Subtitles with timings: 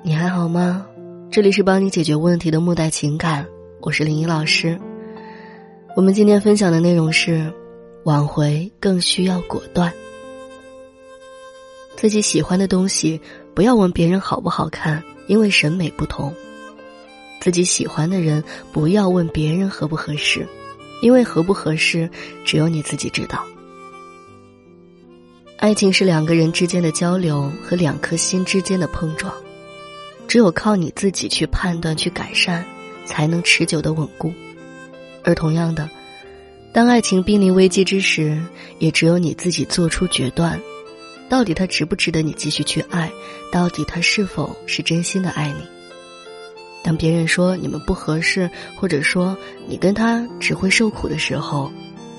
[0.00, 0.86] 你还好吗？
[1.28, 3.44] 这里是帮你解决问题的木代情感，
[3.80, 4.78] 我是林一老师。
[5.96, 7.52] 我们今天分享的内容是：
[8.04, 9.92] 挽回更需要果断。
[11.96, 13.20] 自己喜欢的东西，
[13.54, 16.32] 不要问别人好不好看，因为审美不同；
[17.40, 18.42] 自己喜欢的人，
[18.72, 20.46] 不要问别人合不合适，
[21.02, 22.08] 因为合不合适，
[22.44, 23.44] 只有你自己知道。
[25.56, 29.34] 爱情是两个人之间的交流和两颗心之间的碰撞，
[30.28, 32.62] 只有靠你自己去判断、去改善，
[33.06, 34.30] 才能持久的稳固。
[35.24, 35.88] 而同样的，
[36.70, 38.38] 当爱情濒临危机之时，
[38.78, 40.60] 也只有你自己做出决断：
[41.30, 43.10] 到底他值不值得你继续去爱？
[43.50, 45.66] 到底他是否是真心的爱你？
[46.84, 51.72] 当别人说你们不合适，或者说你跟他只会受苦的时候，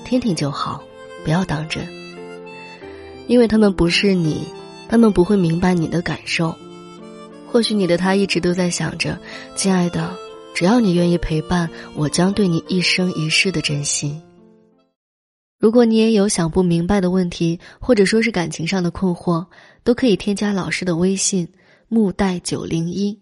[0.04, 0.82] 听听就好，
[1.24, 1.86] 不要当真。
[3.28, 4.48] 因为他们不是你，
[4.88, 6.52] 他们不会明白你的感受。
[7.50, 9.18] 或许你的他一直都在想着，
[9.56, 10.16] 亲爱的，
[10.54, 14.22] 只要你愿意陪伴，我将对你一生一世的真心。
[15.58, 19.44] 如果你也有想不明白的问题，或者说是感情上的困惑，
[19.82, 21.46] 都可以添加老师的微信
[21.88, 23.20] 木代九零一，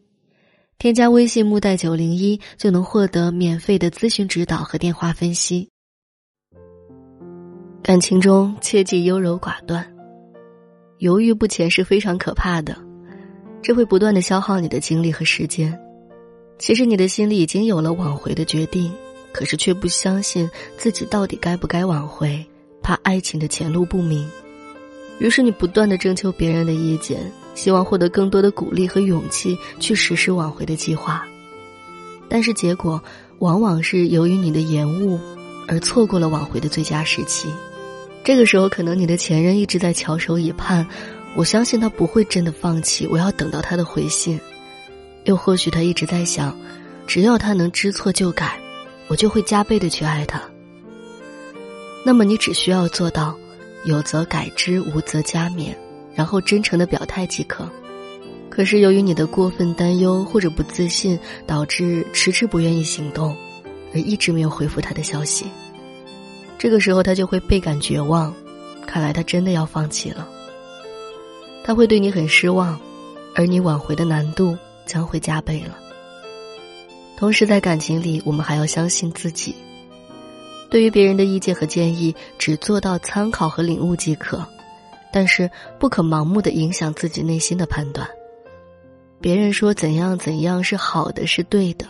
[0.79, 5.69] 添加微信木代九零一就能获得免费的咨询指导和电话分析。
[7.83, 9.91] 感情中切忌优柔寡断。
[10.99, 12.77] 犹豫不前是非常可怕的，
[13.63, 15.79] 这会不断的消耗你的精力和时间。
[16.59, 18.93] 其实你的心里已经有了挽回的决定，
[19.33, 22.45] 可是却不相信自己到底该不该挽回，
[22.83, 24.29] 怕爱情的前路不明。
[25.19, 27.21] 于是你不断的征求别人的意见，
[27.55, 31.27] 希望获得更多的鼓励和勇气去实施挽回的计划。
[32.29, 33.03] 但是结果
[33.39, 35.19] 往往是由于你的延误，
[35.67, 37.49] 而错过了挽回的最佳时期。
[38.23, 40.87] 这个时候，可能你的前任一直在翘首以盼，
[41.37, 44.39] 我相信他不会真的放弃，我要等到他的回信。
[45.25, 46.57] 又或许他一直在想，
[47.07, 48.59] 只要他能知错就改，
[49.07, 50.43] 我就会加倍的去爱他。
[52.05, 53.37] 那么你只需要做到，
[53.85, 55.75] 有则改之，无则加勉，
[56.15, 57.69] 然后真诚的表态即可。
[58.49, 63.37] 可是由于你的过分担忧或者不自信，导致迟迟不愿意行动，
[63.95, 65.47] 而一直没有回复他的消息。
[66.59, 68.35] 这个时候，他就会倍感绝望，
[68.87, 70.27] 看来他真的要放弃了。
[71.69, 72.81] 他会对你很失望，
[73.35, 74.57] 而你挽回的难度
[74.87, 75.79] 将会加倍了。
[77.15, 79.55] 同时，在感情里，我们还要相信自己。
[80.71, 84.43] 对于别人的意见和建议，只做到参考和领悟即可，
[85.13, 88.09] 但是不可盲目的影响自己内心的判断。
[89.21, 91.85] 别人说怎样怎样是好的，是对的，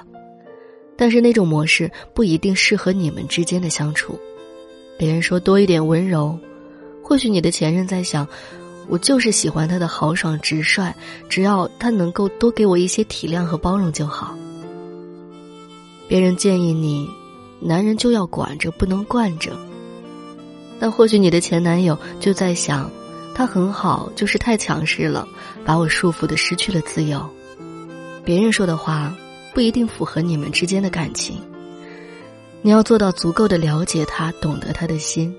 [0.96, 4.18] 但是那种模式不一定适合你们之间的相处。
[4.98, 6.36] 别人说多一点温柔，
[7.00, 8.26] 或许你的前任在想，
[8.88, 10.92] 我就是喜欢他的豪爽直率，
[11.28, 14.34] 只要他能够多给我一些体谅和包容就好。
[16.08, 17.08] 别人建议你，
[17.60, 19.52] 男人就要管着，不能惯着。
[20.80, 22.90] 但或许你的前男友就在想，
[23.34, 25.28] 他很好，就是太强势了，
[25.64, 27.28] 把我束缚的失去了自由。
[28.24, 29.14] 别人说的话
[29.52, 31.36] 不一定符合你们之间的感情。
[32.62, 35.34] 你要做到足够的了解他，懂得他的心，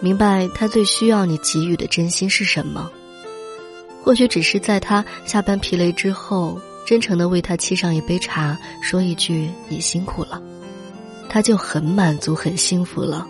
[0.00, 2.90] 明白他最需要你给予的真心是什么。
[4.04, 10.40] 或许只是在他下班疲累之后，真诚的为他沏上一杯茶，说一句“你辛苦了”，
[11.28, 13.26] 他就很满足、很幸福了，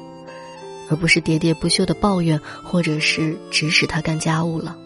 [0.90, 4.76] 而不是喋喋不休的抱怨，或者是指使他干家务了。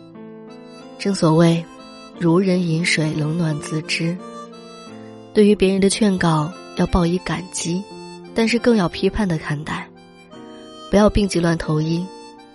[0.99, 1.65] 正所谓，
[2.19, 4.17] 如人饮水，冷暖自知。
[5.35, 7.83] 对于别人的劝告，要报以感激。
[8.33, 9.90] 但是更要批判的看待，
[10.91, 12.05] 不要病急乱投医。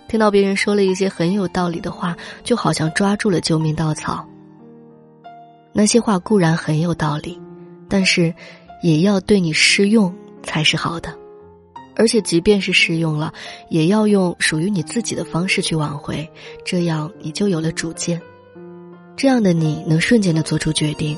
[0.08, 4.24] 听到别人说了一些很有道理的话，就好像抓住了救命稻草。
[5.72, 7.40] 那些话固然很有道理，
[7.88, 8.32] 但是
[8.82, 11.12] 也要对你适用才是好的。
[11.96, 13.32] 而且即便是适用了，
[13.70, 16.28] 也要用属于你自己的方式去挽回，
[16.64, 18.20] 这样你就有了主见。
[19.16, 21.16] 这样的你能瞬间的做出决定。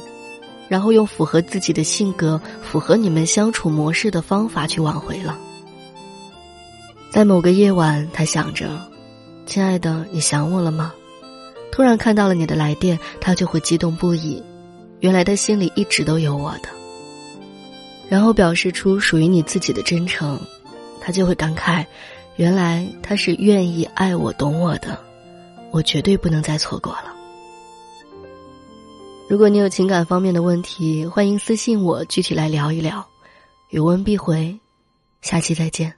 [0.69, 5.39] 然后用符合自己的性格、符合你们相处模式的方法去挽回了。
[7.19, 8.81] 在某个夜晚，他想着
[9.45, 10.95] ：“亲爱的，你想我了吗？”
[11.73, 14.41] 突然看到了你的来电，他就会激动不已。
[15.01, 16.69] 原来他心里一直都有我的。
[18.09, 20.39] 然后表示出属于你自己的真诚，
[21.01, 21.85] 他就会感慨
[22.39, 24.97] ：“原来他是愿意爱我、懂我的，
[25.73, 27.13] 我绝对不能再错过了。”
[29.29, 33.05] 如果你有情感方面的问题，欢迎私信我，具体来聊一聊。
[33.71, 34.61] 有问必回，
[35.21, 35.98] 下期再见。